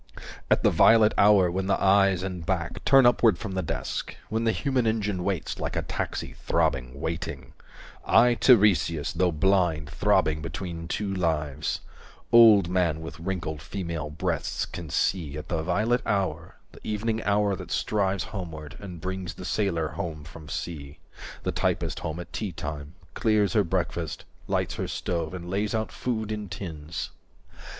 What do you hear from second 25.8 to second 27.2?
food in tins.